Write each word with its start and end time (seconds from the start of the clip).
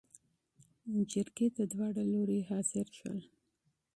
جرګې 1.11 1.47
ته 1.55 1.63
داوړه 1.71 2.03
لورې 2.11 2.39
حاضر 2.49 2.85
شول. 2.97 3.19